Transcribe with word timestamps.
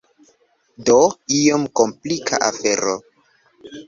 Do, 0.87 0.95
iom 1.39 1.65
komplika 1.79 2.39
afero. 2.47 2.97